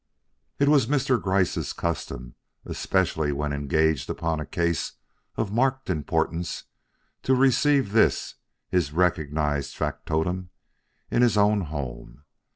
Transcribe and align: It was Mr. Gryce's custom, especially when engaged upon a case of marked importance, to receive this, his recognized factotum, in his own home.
It 0.57 0.67
was 0.67 0.87
Mr. 0.87 1.21
Gryce's 1.21 1.73
custom, 1.73 2.33
especially 2.65 3.31
when 3.31 3.53
engaged 3.53 4.09
upon 4.09 4.39
a 4.39 4.47
case 4.47 4.93
of 5.35 5.51
marked 5.51 5.91
importance, 5.91 6.63
to 7.21 7.35
receive 7.35 7.91
this, 7.91 8.33
his 8.67 8.93
recognized 8.93 9.77
factotum, 9.77 10.49
in 11.11 11.21
his 11.21 11.37
own 11.37 11.61
home. 11.65 12.23